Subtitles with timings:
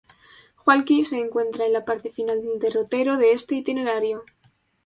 [0.65, 4.23] Hualqui se encuentra en la parte final del derrotero de este itinerario.